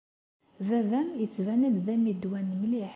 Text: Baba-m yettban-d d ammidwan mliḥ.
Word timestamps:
Baba-m 0.67 1.09
yettban-d 1.21 1.75
d 1.85 1.87
ammidwan 1.93 2.47
mliḥ. 2.59 2.89